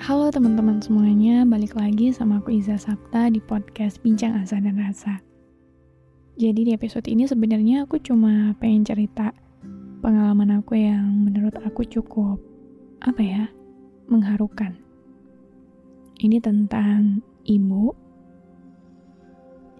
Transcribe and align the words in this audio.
Halo 0.00 0.32
teman-teman 0.32 0.80
semuanya, 0.80 1.44
balik 1.44 1.76
lagi 1.76 2.08
sama 2.08 2.40
aku 2.40 2.56
Iza 2.56 2.80
Sapta 2.80 3.28
di 3.28 3.36
podcast 3.36 4.00
Bincang 4.00 4.32
Asa 4.32 4.56
dan 4.56 4.80
Rasa. 4.80 5.20
Jadi 6.40 6.64
di 6.64 6.72
episode 6.72 7.04
ini 7.04 7.28
sebenarnya 7.28 7.84
aku 7.84 8.00
cuma 8.00 8.56
pengen 8.56 8.80
cerita 8.80 9.28
pengalaman 10.00 10.56
aku 10.56 10.80
yang 10.80 11.04
menurut 11.04 11.52
aku 11.60 11.84
cukup, 11.84 12.40
apa 13.04 13.20
ya, 13.20 13.44
mengharukan. 14.08 14.72
Ini 16.16 16.40
tentang 16.40 17.20
ibu. 17.44 17.92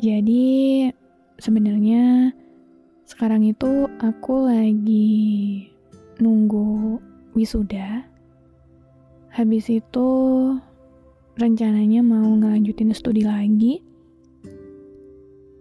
Jadi 0.04 0.84
sebenarnya 1.40 2.28
sekarang 3.08 3.48
itu 3.48 3.88
aku 4.04 4.52
lagi 4.52 5.64
nunggu 6.20 7.00
wisuda. 7.32 8.09
Habis 9.30 9.70
itu 9.70 10.08
rencananya 11.38 12.02
mau 12.02 12.34
ngelanjutin 12.34 12.90
studi 12.90 13.22
lagi. 13.22 13.78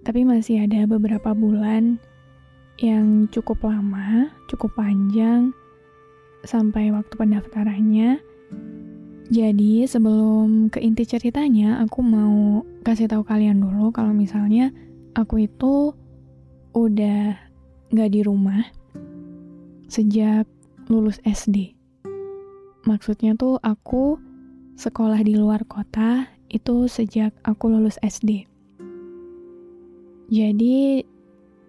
Tapi 0.03 0.25
masih 0.25 0.65
ada 0.65 0.89
beberapa 0.89 1.37
bulan 1.37 2.01
yang 2.81 3.29
cukup 3.29 3.61
lama, 3.67 4.33
cukup 4.49 4.73
panjang 4.73 5.53
sampai 6.47 6.89
waktu 6.89 7.13
pendaftarannya. 7.13 8.17
Jadi 9.29 9.85
sebelum 9.85 10.73
ke 10.73 10.81
inti 10.81 11.05
ceritanya, 11.05 11.77
aku 11.85 12.01
mau 12.01 12.65
kasih 12.81 13.05
tahu 13.05 13.21
kalian 13.21 13.61
dulu 13.61 13.93
kalau 13.93 14.09
misalnya 14.09 14.73
aku 15.13 15.45
itu 15.45 15.93
udah 16.73 17.37
nggak 17.93 18.09
di 18.09 18.21
rumah 18.25 18.65
sejak 19.85 20.49
lulus 20.89 21.21
SD. 21.21 21.78
Maksudnya 22.89 23.37
tuh 23.37 23.61
aku 23.61 24.17
sekolah 24.73 25.21
di 25.21 25.37
luar 25.37 25.61
kota 25.69 26.25
itu 26.49 26.89
sejak 26.89 27.37
aku 27.45 27.69
lulus 27.69 28.01
SD. 28.01 28.49
Jadi 30.33 31.05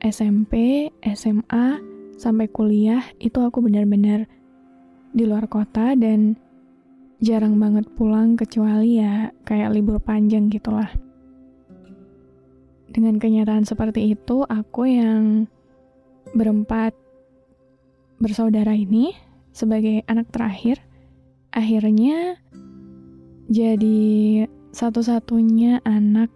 SMP, 0.00 0.88
SMA, 1.04 1.76
sampai 2.16 2.48
kuliah 2.48 3.04
itu 3.20 3.36
aku 3.36 3.60
benar-benar 3.60 4.24
di 5.12 5.28
luar 5.28 5.44
kota 5.44 5.92
dan 5.92 6.41
jarang 7.20 7.60
banget 7.60 7.84
pulang 8.00 8.41
kecuali 8.41 8.96
ya 9.04 9.28
kayak 9.44 9.76
libur 9.76 10.00
panjang 10.00 10.48
gitulah. 10.48 10.88
Dengan 12.88 13.20
kenyataan 13.20 13.68
seperti 13.68 14.16
itu, 14.16 14.48
aku 14.48 14.88
yang 14.88 15.44
berempat 16.32 16.96
bersaudara 18.16 18.72
ini 18.72 19.12
sebagai 19.52 20.00
anak 20.08 20.32
terakhir 20.32 20.80
akhirnya 21.50 22.38
jadi 23.50 24.00
satu-satunya 24.70 25.82
anak 25.82 26.30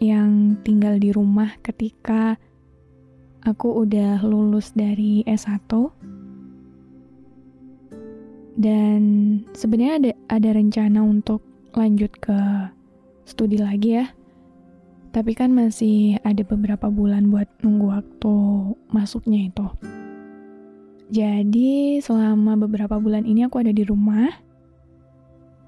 yang 0.00 0.60
tinggal 0.64 0.96
di 1.00 1.12
rumah 1.12 1.56
ketika 1.60 2.36
aku 3.44 3.84
udah 3.84 4.20
lulus 4.24 4.72
dari 4.72 5.24
S1 5.28 5.68
dan 8.56 9.00
sebenarnya 9.52 9.94
ada 10.00 10.12
ada 10.32 10.50
rencana 10.56 11.04
untuk 11.04 11.44
lanjut 11.76 12.08
ke 12.16 12.38
studi 13.28 13.60
lagi 13.60 14.00
ya. 14.00 14.06
Tapi 15.12 15.32
kan 15.32 15.52
masih 15.52 16.20
ada 16.24 16.44
beberapa 16.44 16.88
bulan 16.92 17.28
buat 17.32 17.48
nunggu 17.64 17.86
waktu 17.88 18.34
masuknya 18.92 19.48
itu. 19.48 19.66
Jadi 21.12 22.02
selama 22.02 22.58
beberapa 22.58 22.98
bulan 23.00 23.24
ini 23.24 23.44
aku 23.44 23.60
ada 23.60 23.72
di 23.72 23.84
rumah. 23.84 24.28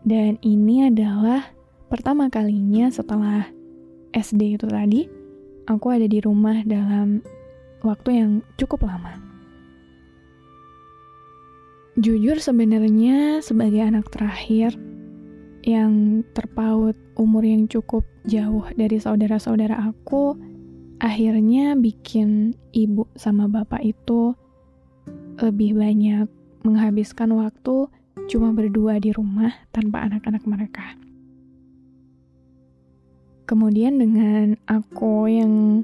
Dan 0.09 0.41
ini 0.41 0.89
adalah 0.89 1.53
pertama 1.93 2.33
kalinya 2.33 2.89
setelah 2.89 3.45
SD 4.17 4.57
itu 4.57 4.65
tadi, 4.65 5.05
aku 5.69 5.93
ada 5.93 6.09
di 6.09 6.17
rumah 6.25 6.65
dalam 6.65 7.21
waktu 7.85 8.17
yang 8.17 8.31
cukup 8.57 8.89
lama. 8.89 9.21
Jujur 12.01 12.41
sebenarnya 12.41 13.45
sebagai 13.45 13.85
anak 13.85 14.09
terakhir 14.09 14.73
yang 15.61 16.25
terpaut 16.33 16.97
umur 17.21 17.45
yang 17.45 17.69
cukup 17.69 18.09
jauh 18.25 18.65
dari 18.81 18.97
saudara-saudara 18.97 19.77
aku, 19.93 20.41
akhirnya 21.05 21.77
bikin 21.77 22.57
ibu 22.73 23.05
sama 23.13 23.45
bapak 23.45 23.85
itu 23.85 24.33
lebih 25.37 25.77
banyak 25.77 26.33
menghabiskan 26.65 27.37
waktu 27.37 27.93
cuma 28.29 28.53
berdua 28.53 29.01
di 29.01 29.09
rumah 29.11 29.51
tanpa 29.73 30.05
anak-anak 30.05 30.45
mereka. 30.45 30.85
Kemudian 33.49 33.97
dengan 33.97 34.61
aku 34.69 35.25
yang 35.25 35.81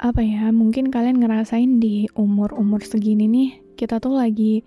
apa 0.00 0.24
ya, 0.24 0.48
mungkin 0.48 0.88
kalian 0.88 1.20
ngerasain 1.20 1.76
di 1.76 2.08
umur-umur 2.16 2.80
segini 2.80 3.28
nih, 3.28 3.50
kita 3.76 4.00
tuh 4.00 4.16
lagi 4.16 4.64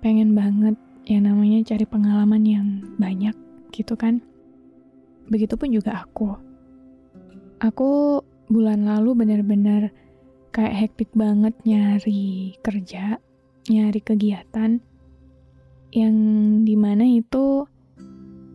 pengen 0.00 0.32
banget 0.32 0.80
yang 1.04 1.28
namanya 1.28 1.60
cari 1.68 1.84
pengalaman 1.84 2.42
yang 2.48 2.66
banyak 2.96 3.36
gitu 3.76 3.92
kan. 3.92 4.24
Begitupun 5.28 5.76
juga 5.76 6.08
aku. 6.08 6.32
Aku 7.60 8.22
bulan 8.48 8.88
lalu 8.88 9.12
bener-bener 9.12 9.92
kayak 10.56 10.88
hektik 10.88 11.12
banget 11.12 11.52
nyari 11.68 12.56
kerja, 12.64 13.20
nyari 13.68 14.00
kegiatan 14.00 14.80
yang 15.92 16.16
di 16.64 16.72
mana 16.72 17.04
itu 17.04 17.68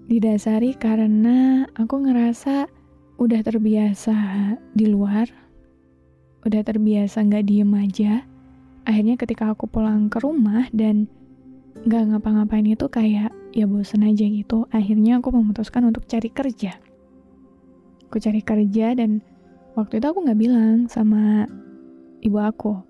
didasari 0.09 0.73
karena 0.73 1.69
aku 1.77 2.09
ngerasa 2.09 2.65
udah 3.21 3.41
terbiasa 3.45 4.17
di 4.73 4.89
luar, 4.89 5.29
udah 6.41 6.61
terbiasa 6.65 7.21
nggak 7.21 7.45
diem 7.45 7.73
aja. 7.77 8.25
Akhirnya 8.89 9.21
ketika 9.21 9.53
aku 9.53 9.69
pulang 9.69 10.09
ke 10.09 10.17
rumah 10.17 10.65
dan 10.73 11.05
nggak 11.85 12.03
ngapa-ngapain 12.09 12.65
itu 12.65 12.89
kayak 12.89 13.29
ya 13.53 13.69
bosen 13.69 14.01
aja 14.01 14.25
gitu. 14.25 14.65
Akhirnya 14.73 15.21
aku 15.21 15.29
memutuskan 15.29 15.85
untuk 15.85 16.09
cari 16.09 16.33
kerja. 16.33 16.73
Aku 18.09 18.17
cari 18.17 18.41
kerja 18.41 18.97
dan 18.97 19.21
waktu 19.77 19.99
itu 20.01 20.07
aku 20.09 20.25
nggak 20.25 20.39
bilang 20.39 20.89
sama 20.89 21.45
ibu 22.23 22.39
aku. 22.39 22.86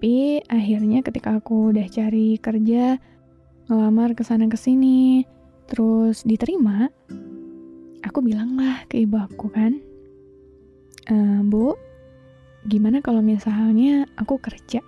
Tapi 0.00 0.40
akhirnya 0.48 1.04
ketika 1.04 1.36
aku 1.36 1.76
udah 1.76 1.84
cari 1.92 2.40
kerja, 2.40 2.96
ngelamar 3.68 4.16
ke 4.16 4.24
sana 4.24 4.48
ke 4.48 4.56
sini, 4.56 5.28
terus 5.68 6.24
diterima, 6.24 6.88
aku 8.00 8.24
bilang 8.24 8.56
lah 8.56 8.80
ke 8.88 8.96
ibu 9.04 9.20
aku 9.20 9.52
kan, 9.52 9.76
e, 11.04 11.44
Bu, 11.44 11.76
gimana 12.64 13.04
kalau 13.04 13.20
misalnya 13.20 14.08
aku 14.16 14.40
kerja? 14.40 14.80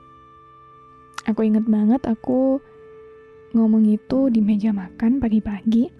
Aku 1.28 1.44
inget 1.44 1.68
banget 1.68 2.00
aku 2.08 2.64
ngomong 3.52 3.84
itu 3.92 4.32
di 4.32 4.40
meja 4.40 4.72
makan 4.72 5.20
pagi-pagi. 5.20 5.92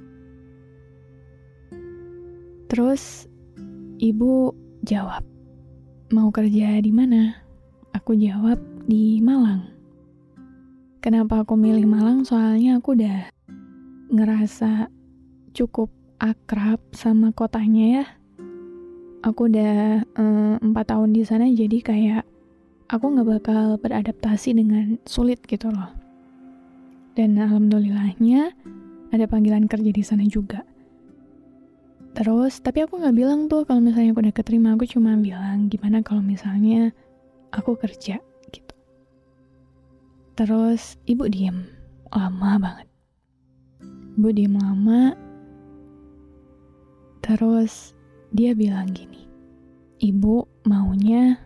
Terus 2.65 3.29
ibu 4.01 4.57
jawab, 4.89 5.21
mau 6.17 6.33
kerja 6.33 6.81
di 6.81 6.89
mana? 6.89 7.37
Aku 7.93 8.17
jawab 8.17 8.72
di 8.87 9.23
Malang. 9.23 9.69
Kenapa 11.03 11.43
aku 11.43 11.59
milih 11.59 11.87
Malang? 11.87 12.27
Soalnya 12.27 12.79
aku 12.79 12.95
udah 12.99 13.31
ngerasa 14.11 14.91
cukup 15.55 15.91
akrab 16.23 16.79
sama 16.95 17.35
kotanya 17.35 18.03
ya. 18.03 18.07
Aku 19.23 19.47
udah 19.51 20.03
eh, 20.03 20.55
empat 20.59 20.95
tahun 20.95 21.15
di 21.15 21.23
sana 21.23 21.47
jadi 21.51 21.79
kayak 21.83 22.25
aku 22.91 23.05
nggak 23.07 23.29
bakal 23.29 23.79
beradaptasi 23.79 24.55
dengan 24.55 24.99
sulit 25.07 25.43
gitu 25.47 25.71
loh. 25.71 25.91
Dan 27.15 27.37
alhamdulillahnya 27.39 28.57
ada 29.13 29.25
panggilan 29.29 29.69
kerja 29.69 29.91
di 29.93 30.03
sana 30.03 30.25
juga. 30.27 30.65
Terus, 32.13 32.61
tapi 32.61 32.85
aku 32.85 33.01
nggak 33.01 33.17
bilang 33.17 33.49
tuh 33.49 33.65
kalau 33.65 33.81
misalnya 33.81 34.13
aku 34.13 34.21
udah 34.21 34.37
keterima, 34.37 34.77
aku 34.77 34.85
cuma 34.85 35.17
bilang 35.17 35.73
gimana 35.73 36.05
kalau 36.05 36.21
misalnya 36.21 36.93
aku 37.53 37.77
kerja. 37.77 38.21
Terus 40.33 40.97
ibu 41.05 41.29
diem 41.29 41.69
lama 42.09 42.57
banget. 42.57 42.89
Ibu 44.17 44.29
diem 44.33 44.57
lama. 44.57 45.13
Terus 47.21 47.93
dia 48.33 48.57
bilang 48.57 48.89
gini, 48.97 49.29
ibu 50.01 50.49
maunya 50.65 51.37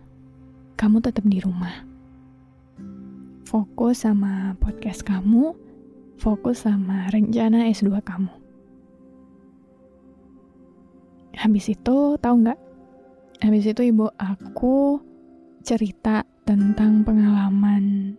kamu 0.78 1.02
tetap 1.02 1.26
di 1.26 1.42
rumah. 1.42 1.82
Fokus 3.46 4.06
sama 4.06 4.54
podcast 4.62 5.02
kamu, 5.02 5.54
fokus 6.22 6.62
sama 6.62 7.10
rencana 7.10 7.66
S2 7.70 7.90
kamu. 8.06 8.32
Habis 11.36 11.74
itu, 11.74 12.16
tahu 12.22 12.34
nggak? 12.46 12.60
Habis 13.44 13.68
itu 13.68 13.82
ibu 13.82 14.08
aku 14.16 15.02
cerita 15.66 16.24
tentang 16.46 17.04
pengalaman 17.04 18.16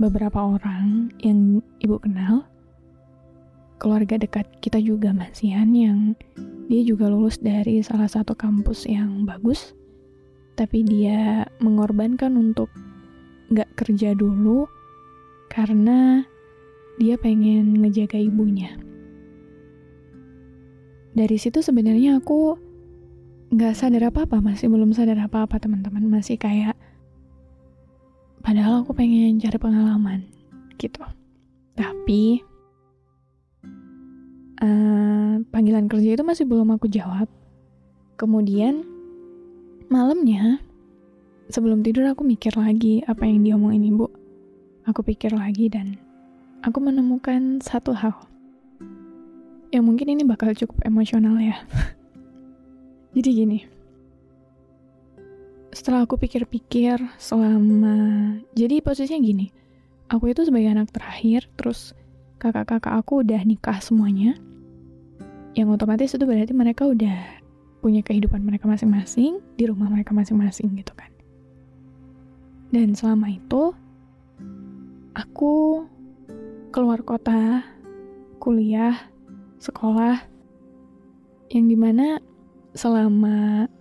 beberapa 0.00 0.42
orang 0.42 1.14
yang 1.22 1.62
ibu 1.78 1.96
kenal 2.02 2.46
keluarga 3.78 4.18
dekat 4.18 4.46
kita 4.58 4.78
juga 4.82 5.14
Masian 5.14 5.74
yang 5.74 6.18
dia 6.66 6.82
juga 6.82 7.12
lulus 7.12 7.38
dari 7.38 7.84
salah 7.84 8.08
satu 8.08 8.32
kampus 8.32 8.88
yang 8.88 9.28
bagus 9.28 9.76
tapi 10.54 10.86
dia 10.86 11.46
mengorbankan 11.58 12.38
untuk 12.38 12.70
gak 13.50 13.70
kerja 13.74 14.14
dulu 14.14 14.66
karena 15.50 16.22
dia 16.98 17.18
pengen 17.18 17.82
ngejaga 17.82 18.18
ibunya. 18.18 18.78
Dari 21.14 21.38
situ 21.38 21.62
sebenarnya 21.62 22.18
aku 22.18 22.58
gak 23.54 23.74
sadar 23.78 24.10
apa-apa 24.10 24.42
masih 24.42 24.70
belum 24.70 24.94
sadar 24.94 25.18
apa-apa 25.26 25.58
teman-teman. 25.62 26.06
Masih 26.06 26.38
kayak 26.38 26.78
padahal 28.44 28.84
aku 28.84 28.92
pengen 28.92 29.40
cari 29.40 29.56
pengalaman 29.56 30.28
gitu 30.76 31.00
tapi 31.74 32.44
uh, 34.62 35.42
panggilan 35.50 35.90
kerja 35.90 36.14
itu 36.14 36.24
masih 36.24 36.44
belum 36.46 36.74
aku 36.74 36.86
jawab. 36.86 37.26
Kemudian 38.14 38.86
malamnya 39.90 40.62
sebelum 41.50 41.82
tidur 41.82 42.06
aku 42.08 42.22
mikir 42.22 42.54
lagi 42.54 43.02
apa 43.04 43.26
yang 43.26 43.42
diomongin 43.42 43.90
ibu. 43.90 44.06
Aku 44.84 45.00
pikir 45.00 45.32
lagi 45.32 45.72
dan 45.72 45.96
aku 46.60 46.78
menemukan 46.78 47.58
satu 47.64 47.96
hal 47.96 48.12
yang 49.72 49.88
mungkin 49.88 50.12
ini 50.12 50.22
bakal 50.22 50.52
cukup 50.54 50.78
emosional 50.86 51.40
ya. 51.40 51.56
Jadi 53.16 53.30
gini, 53.30 53.58
setelah 55.74 56.06
aku 56.06 56.16
pikir-pikir 56.16 57.02
selama 57.18 57.98
jadi 58.54 58.78
posisinya 58.78 59.20
gini 59.20 59.46
aku 60.06 60.30
itu 60.30 60.46
sebagai 60.46 60.70
anak 60.70 60.94
terakhir 60.94 61.50
terus 61.58 61.92
kakak-kakak 62.44 62.92
aku 63.00 63.24
udah 63.24 63.40
nikah 63.40 63.80
semuanya, 63.80 64.36
yang 65.56 65.72
otomatis 65.72 66.12
itu 66.12 66.28
berarti 66.28 66.52
mereka 66.52 66.84
udah 66.84 67.40
punya 67.80 68.04
kehidupan 68.04 68.44
mereka 68.44 68.68
masing-masing 68.68 69.40
di 69.56 69.64
rumah 69.64 69.88
mereka 69.88 70.12
masing-masing 70.12 70.76
gitu 70.76 70.92
kan. 70.92 71.08
Dan 72.68 72.92
selama 72.92 73.32
itu 73.32 73.72
aku 75.16 75.86
keluar 76.68 77.00
kota, 77.00 77.64
kuliah, 78.42 79.08
sekolah, 79.56 80.20
yang 81.48 81.64
di 81.64 81.76
mana 81.80 82.20
selama 82.76 83.72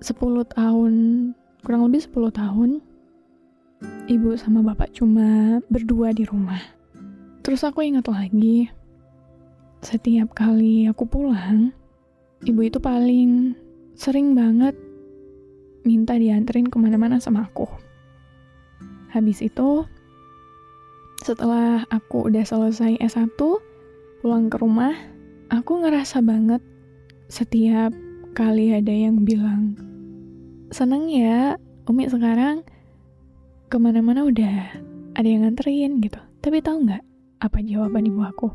10 0.00 0.12
tahun, 0.52 0.94
kurang 1.64 1.82
lebih 1.88 2.04
10 2.04 2.32
tahun, 2.32 2.70
ibu 4.10 4.28
sama 4.36 4.62
bapak 4.62 4.92
cuma 4.96 5.60
berdua 5.68 6.16
di 6.16 6.24
rumah 6.24 6.76
Terus 7.46 7.62
aku 7.62 7.78
ingat 7.78 8.10
lagi, 8.10 8.66
setiap 9.78 10.34
kali 10.34 10.90
aku 10.90 11.06
pulang, 11.06 11.70
ibu 12.42 12.58
itu 12.58 12.82
paling 12.82 13.54
sering 13.94 14.34
banget 14.34 14.74
minta 15.86 16.18
dianterin 16.18 16.66
ke 16.66 16.74
mana-mana 16.74 17.22
sama 17.22 17.46
aku. 17.46 17.70
Habis 19.14 19.46
itu, 19.46 19.86
setelah 21.22 21.86
aku 21.86 22.26
udah 22.26 22.42
selesai 22.42 22.98
S1, 22.98 23.38
pulang 24.18 24.50
ke 24.50 24.58
rumah, 24.58 24.98
aku 25.46 25.86
ngerasa 25.86 26.26
banget 26.26 26.58
setiap 27.30 27.94
kali 28.36 28.76
ada 28.76 28.92
yang 28.92 29.24
bilang, 29.24 29.72
seneng 30.68 31.08
ya, 31.08 31.56
Umi 31.88 32.04
sekarang 32.04 32.60
ke 33.72 33.80
mana-mana 33.80 34.28
udah 34.28 34.76
ada 35.16 35.24
yang 35.24 35.48
nganterin 35.48 36.04
gitu. 36.04 36.20
Tapi 36.44 36.60
tahu 36.60 36.84
nggak, 36.84 37.00
apa 37.40 37.64
jawaban 37.64 38.04
ibu 38.04 38.20
aku? 38.20 38.52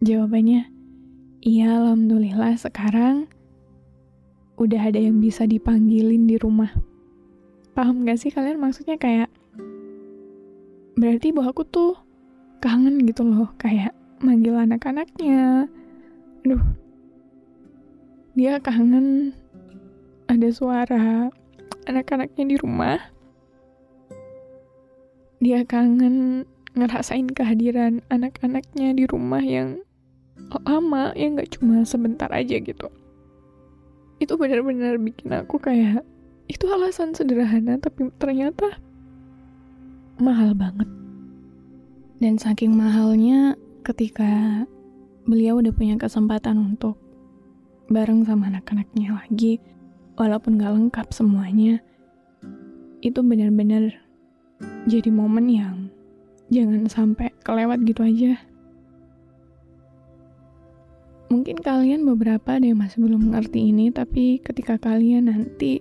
Jawabannya, 0.00 0.72
iya 1.44 1.84
alhamdulillah 1.84 2.56
sekarang 2.56 3.28
udah 4.56 4.88
ada 4.88 4.96
yang 4.96 5.20
bisa 5.20 5.44
dipanggilin 5.44 6.24
di 6.24 6.40
rumah. 6.40 6.72
Paham 7.76 8.08
gak 8.08 8.24
sih 8.24 8.32
kalian 8.32 8.56
maksudnya 8.56 8.96
kayak, 8.96 9.28
berarti 10.96 11.28
ibu 11.28 11.44
aku 11.44 11.68
tuh 11.68 11.92
kangen 12.64 13.04
gitu 13.04 13.20
loh, 13.20 13.52
kayak 13.60 13.92
manggil 14.24 14.56
anak-anaknya. 14.56 15.68
Aduh, 16.48 16.64
dia 18.32 18.56
kangen. 18.60 19.36
Ada 20.30 20.48
suara 20.48 21.28
anak-anaknya 21.84 22.44
di 22.48 22.56
rumah. 22.56 22.96
Dia 25.42 25.66
kangen 25.68 26.48
ngerasain 26.72 27.28
kehadiran 27.36 28.00
anak-anaknya 28.08 28.96
di 28.96 29.04
rumah 29.04 29.44
yang 29.44 29.84
lama 30.64 31.12
ya 31.12 31.28
nggak 31.28 31.58
cuma 31.58 31.84
sebentar 31.84 32.32
aja 32.32 32.56
gitu. 32.56 32.88
Itu 34.16 34.40
benar-benar 34.40 34.96
bikin 34.96 35.36
aku 35.36 35.60
kayak 35.60 36.06
itu 36.48 36.64
alasan 36.70 37.12
sederhana 37.12 37.76
tapi 37.76 38.08
ternyata 38.16 38.80
mahal 40.16 40.56
banget. 40.56 40.88
Dan 42.22 42.38
saking 42.38 42.72
mahalnya 42.72 43.58
ketika 43.82 44.64
beliau 45.26 45.58
udah 45.58 45.74
punya 45.74 45.98
kesempatan 45.98 46.56
untuk 46.72 47.01
bareng 47.92 48.24
sama 48.24 48.48
anak-anaknya 48.48 49.14
lagi 49.14 49.60
walaupun 50.16 50.56
gak 50.56 50.72
lengkap 50.72 51.06
semuanya 51.12 51.78
itu 53.02 53.20
benar-benar 53.20 53.92
jadi 54.86 55.10
momen 55.10 55.46
yang 55.50 55.76
jangan 56.52 56.86
sampai 56.86 57.32
kelewat 57.42 57.82
gitu 57.82 58.04
aja. 58.06 58.38
Mungkin 61.32 61.64
kalian 61.64 62.04
beberapa 62.04 62.60
ada 62.60 62.66
yang 62.68 62.84
masih 62.84 63.00
belum 63.00 63.32
mengerti 63.32 63.72
ini, 63.72 63.88
tapi 63.88 64.36
ketika 64.44 64.76
kalian 64.76 65.32
nanti, 65.32 65.80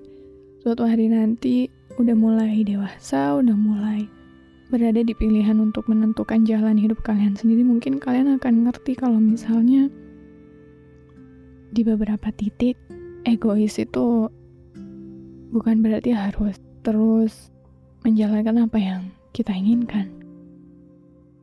suatu 0.63 0.87
hari 0.87 1.11
nanti, 1.11 1.67
udah 1.99 2.15
mulai 2.15 2.63
dewasa, 2.63 3.35
udah 3.35 3.51
mulai 3.51 4.07
berada 4.71 5.03
di 5.03 5.11
pilihan 5.11 5.59
untuk 5.59 5.91
menentukan 5.91 6.47
jalan 6.47 6.79
hidup 6.79 7.03
kalian 7.03 7.35
sendiri, 7.35 7.67
mungkin 7.67 7.99
kalian 7.99 8.39
akan 8.39 8.63
ngerti 8.63 8.95
kalau 8.95 9.19
misalnya 9.19 9.91
di 11.71 11.87
beberapa 11.87 12.29
titik, 12.35 12.75
egois 13.23 13.79
itu 13.79 14.27
bukan 15.55 15.79
berarti 15.79 16.11
harus 16.11 16.59
terus 16.83 17.51
menjalankan 18.03 18.67
apa 18.67 18.77
yang 18.77 19.01
kita 19.31 19.55
inginkan. 19.55 20.11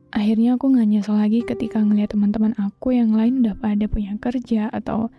Akhirnya 0.09 0.57
aku 0.57 0.73
nggak 0.73 0.89
nyesel 0.89 1.17
lagi 1.17 1.45
ketika 1.45 1.81
ngeliat 1.81 2.13
teman-teman 2.13 2.57
aku 2.57 2.97
yang 2.97 3.13
lain 3.13 3.45
udah 3.45 3.53
pada 3.57 3.85
punya 3.85 4.17
kerja 4.17 4.69
atau 4.73 5.13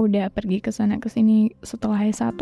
udah 0.00 0.32
pergi 0.32 0.64
ke 0.64 0.72
sana 0.72 0.96
ke 0.96 1.12
sini 1.12 1.52
setelah 1.60 2.04
S1. 2.08 2.40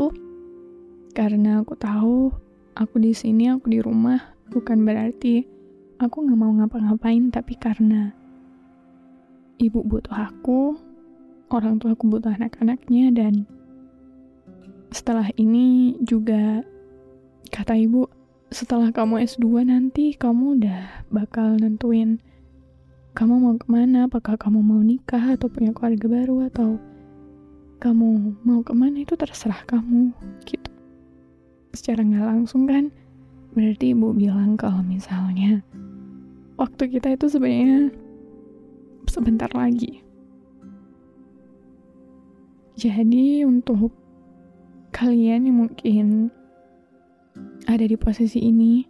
Karena 1.12 1.60
aku 1.62 1.74
tahu 1.74 2.30
aku 2.78 2.96
di 3.02 3.12
sini, 3.12 3.50
aku 3.50 3.66
di 3.70 3.82
rumah 3.82 4.18
bukan 4.50 4.86
berarti 4.86 5.42
aku 5.98 6.16
nggak 6.26 6.38
mau 6.38 6.52
ngapa-ngapain 6.54 7.30
tapi 7.34 7.54
karena 7.58 8.14
ibu 9.58 9.82
butuh 9.82 10.30
aku, 10.32 10.78
orang 11.58 11.76
tua 11.76 11.92
aku 11.92 12.08
butuh 12.08 12.32
anak-anaknya 12.32 13.12
dan 13.12 13.44
setelah 14.92 15.28
ini 15.36 15.96
juga 16.04 16.64
kata 17.52 17.76
ibu 17.76 18.08
setelah 18.52 18.92
kamu 18.92 19.24
S2 19.24 19.68
nanti 19.68 20.12
kamu 20.16 20.60
udah 20.60 21.08
bakal 21.08 21.56
nentuin 21.56 22.20
kamu 23.12 23.44
mau 23.44 23.54
ke 23.60 23.68
mana, 23.68 24.08
apakah 24.08 24.40
kamu 24.40 24.64
mau 24.64 24.80
nikah 24.80 25.36
atau 25.36 25.52
punya 25.52 25.76
keluarga 25.76 26.08
baru 26.08 26.48
atau 26.48 26.80
kamu 27.76 28.40
mau 28.40 28.64
ke 28.64 28.72
mana 28.72 29.04
itu 29.04 29.12
terserah 29.20 29.68
kamu 29.68 30.16
gitu. 30.48 30.72
Secara 31.76 32.00
nggak 32.00 32.24
langsung 32.24 32.64
kan, 32.64 32.88
berarti 33.52 33.92
ibu 33.92 34.16
bilang 34.16 34.56
kalau 34.56 34.80
misalnya 34.80 35.60
waktu 36.56 36.88
kita 36.88 37.12
itu 37.12 37.28
sebenarnya 37.28 37.92
sebentar 39.04 39.52
lagi. 39.52 40.00
Jadi 42.82 43.46
untuk 43.46 43.94
kalian 44.90 45.46
yang 45.46 45.56
mungkin 45.62 46.34
ada 47.70 47.86
di 47.86 47.94
posisi 47.94 48.42
ini, 48.42 48.82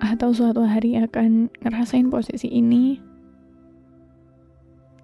atau 0.00 0.32
suatu 0.32 0.64
hari 0.64 0.96
akan 0.96 1.52
ngerasain 1.60 2.08
posisi 2.08 2.48
ini, 2.48 2.96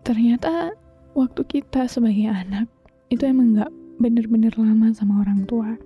ternyata 0.01 0.73
waktu 1.13 1.45
kita 1.45 1.85
sebagai 1.85 2.33
anak 2.33 2.73
itu 3.13 3.29
emang 3.29 3.53
gak 3.53 3.69
bener-bener 4.01 4.57
lama 4.57 4.89
sama 4.97 5.21
orang 5.21 5.45
tua. 5.45 5.77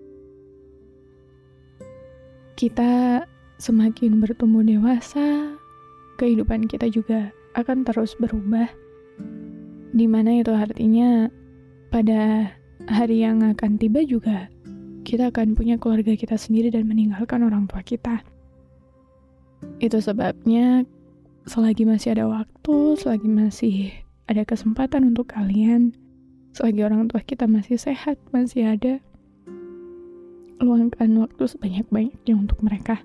Kita 2.54 3.26
semakin 3.58 4.22
bertumbuh 4.22 4.62
dewasa, 4.62 5.50
kehidupan 6.14 6.70
kita 6.70 6.86
juga 6.94 7.34
akan 7.58 7.82
terus 7.82 8.14
berubah. 8.22 8.70
Di 9.90 10.06
mana 10.06 10.38
itu 10.38 10.54
artinya 10.54 11.26
pada 11.88 12.52
hari 12.88 13.24
yang 13.24 13.44
akan 13.44 13.80
tiba 13.80 14.04
juga 14.04 14.48
kita 15.08 15.32
akan 15.32 15.56
punya 15.56 15.80
keluarga 15.80 16.12
kita 16.12 16.36
sendiri 16.36 16.68
dan 16.68 16.84
meninggalkan 16.84 17.40
orang 17.40 17.64
tua 17.64 17.80
kita. 17.80 18.20
Itu 19.80 20.04
sebabnya 20.04 20.84
selagi 21.48 21.88
masih 21.88 22.12
ada 22.12 22.28
waktu, 22.28 22.76
selagi 23.00 23.28
masih 23.28 23.76
ada 24.28 24.44
kesempatan 24.44 25.08
untuk 25.08 25.32
kalian, 25.32 25.96
selagi 26.52 26.84
orang 26.84 27.08
tua 27.08 27.24
kita 27.24 27.48
masih 27.48 27.80
sehat, 27.80 28.20
masih 28.36 28.76
ada, 28.76 29.00
luangkan 30.60 31.08
waktu 31.24 31.44
sebanyak-banyaknya 31.48 32.34
untuk 32.36 32.60
mereka 32.60 33.00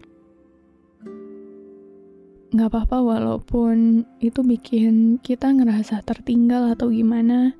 nggak 2.53 2.69
apa-apa 2.69 3.01
walaupun 3.01 4.05
itu 4.21 4.45
bikin 4.45 5.17
kita 5.25 5.49
ngerasa 5.49 6.05
tertinggal 6.05 6.69
atau 6.69 6.93
gimana 6.93 7.57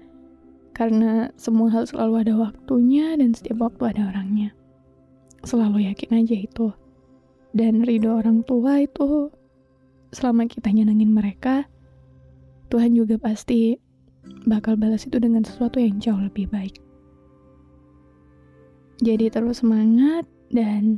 karena 0.74 1.30
semua 1.38 1.70
hal 1.70 1.86
selalu 1.86 2.28
ada 2.28 2.34
waktunya 2.34 3.14
dan 3.14 3.32
setiap 3.38 3.62
waktu 3.62 3.94
ada 3.94 4.10
orangnya. 4.10 4.52
Selalu 5.46 5.88
yakin 5.88 6.12
aja 6.18 6.36
itu. 6.38 6.68
Dan 7.54 7.86
ridho 7.86 8.18
orang 8.18 8.42
tua 8.42 8.82
itu 8.82 9.30
selama 10.10 10.50
kita 10.50 10.74
nyenengin 10.74 11.14
mereka 11.14 11.70
Tuhan 12.74 12.98
juga 12.98 13.22
pasti 13.22 13.78
bakal 14.50 14.74
balas 14.82 15.06
itu 15.06 15.22
dengan 15.22 15.46
sesuatu 15.46 15.78
yang 15.78 16.02
jauh 16.02 16.18
lebih 16.18 16.50
baik. 16.50 16.82
Jadi 19.04 19.30
terus 19.30 19.62
semangat 19.62 20.26
dan 20.50 20.98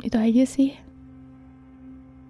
itu 0.00 0.16
aja 0.16 0.44
sih. 0.48 0.72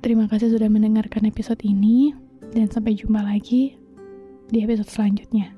Terima 0.03 0.31
kasih 0.31 0.55
sudah 0.55 0.71
mendengarkan 0.71 1.27
episode 1.27 1.63
ini, 1.67 2.15
dan 2.55 2.71
sampai 2.71 2.95
jumpa 2.95 3.19
lagi 3.19 3.75
di 4.49 4.59
episode 4.63 4.89
selanjutnya. 4.89 5.58